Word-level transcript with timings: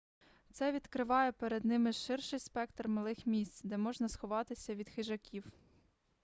це 0.51 0.71
відкриває 0.71 1.31
перед 1.31 1.65
ними 1.65 1.93
ширший 1.93 2.39
спектр 2.39 2.87
малих 2.87 3.25
місць 3.25 3.61
де 3.63 3.77
можна 3.77 4.09
сховатися 4.09 4.75
від 4.75 4.89
хижаків 4.89 5.43